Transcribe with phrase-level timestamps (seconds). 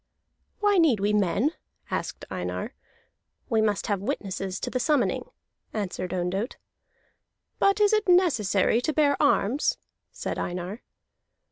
[0.61, 1.51] "Why need we men?"
[1.91, 2.73] asked Einar.
[3.49, 5.29] "We must have witnesses to the summoning,"
[5.73, 6.57] answered Ondott.
[7.59, 9.77] "But it is not necessary to bear arms,"
[10.11, 10.81] said Einar.